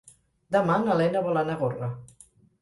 Demà 0.55 0.77
na 0.85 0.95
Lena 1.01 1.21
vol 1.27 1.41
anar 1.43 1.59
a 1.59 1.61
Gorga. 1.61 1.93